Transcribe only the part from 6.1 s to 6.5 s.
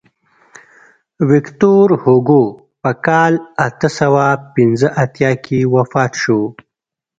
شو.